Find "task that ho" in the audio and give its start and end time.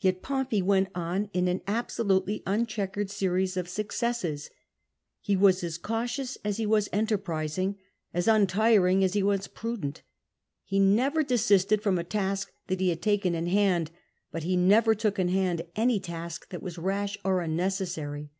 12.02-12.88